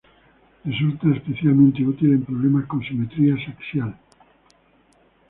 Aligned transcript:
Resulta 0.65 1.15
especialmente 1.15 1.83
útil 1.85 2.13
en 2.13 2.25
problemas 2.25 2.65
con 2.65 2.79
simetría 2.87 3.35
axial. 3.51 3.91